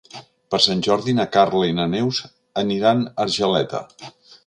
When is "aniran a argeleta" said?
2.65-3.89